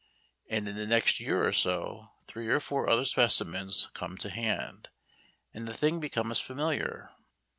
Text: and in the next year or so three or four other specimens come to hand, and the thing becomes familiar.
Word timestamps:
and 0.49 0.67
in 0.67 0.75
the 0.75 0.87
next 0.87 1.19
year 1.19 1.45
or 1.45 1.53
so 1.53 2.09
three 2.25 2.47
or 2.47 2.59
four 2.59 2.89
other 2.89 3.05
specimens 3.05 3.87
come 3.93 4.17
to 4.17 4.31
hand, 4.31 4.87
and 5.53 5.67
the 5.67 5.75
thing 5.75 5.99
becomes 5.99 6.39
familiar. 6.39 7.11